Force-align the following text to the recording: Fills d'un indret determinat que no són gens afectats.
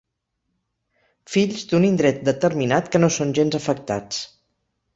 Fills 1.33 1.67
d'un 1.73 1.85
indret 1.89 2.25
determinat 2.31 2.89
que 2.97 3.03
no 3.05 3.11
són 3.19 3.37
gens 3.41 3.59
afectats. 3.61 4.27